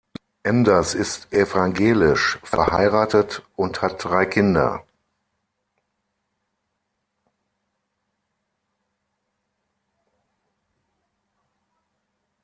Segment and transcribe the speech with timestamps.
[0.41, 4.83] Enders ist evangelisch, verheiratet und hat drei Kinder.